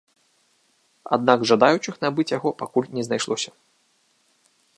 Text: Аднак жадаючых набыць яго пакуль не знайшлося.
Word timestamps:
Аднак 1.17 1.39
жадаючых 1.49 1.95
набыць 2.07 2.27
яго 2.37 2.49
пакуль 2.63 2.91
не 2.97 3.03
знайшлося. 3.11 3.51